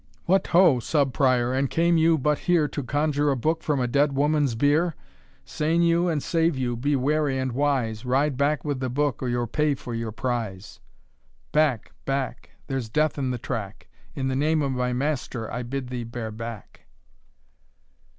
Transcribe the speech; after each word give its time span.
"What, 0.25 0.47
ho! 0.47 0.79
Sub 0.79 1.13
Prior, 1.13 1.53
and 1.53 1.69
came 1.69 1.95
you 1.95 2.17
but 2.17 2.39
here 2.49 2.67
To 2.67 2.81
conjure 2.81 3.29
a 3.29 3.37
book 3.37 3.61
from 3.61 3.79
a 3.79 3.85
dead 3.85 4.13
woman's 4.13 4.55
bier? 4.55 4.95
Sain 5.45 5.83
you, 5.83 6.07
and 6.09 6.23
save 6.23 6.57
you, 6.57 6.75
be 6.75 6.95
wary 6.95 7.37
and 7.37 7.51
wise, 7.51 8.03
Ride 8.03 8.35
back 8.35 8.65
with 8.65 8.79
the 8.79 8.89
book, 8.89 9.21
or 9.21 9.29
you'll 9.29 9.45
pay 9.45 9.75
for 9.75 9.93
your 9.93 10.11
prize. 10.11 10.79
Back, 11.51 11.91
back. 12.05 12.49
There's 12.65 12.89
death 12.89 13.19
in 13.19 13.29
the 13.29 13.37
track! 13.37 13.89
In 14.15 14.27
the 14.27 14.35
name 14.35 14.63
of 14.63 14.71
my 14.71 14.91
master 14.91 15.51
I 15.53 15.61
bid 15.61 15.89
thee 15.89 16.03
bear 16.03 16.31
back." 16.31 16.87